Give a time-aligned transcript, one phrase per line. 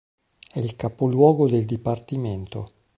[0.51, 2.67] È il capoluogo del dipartimento.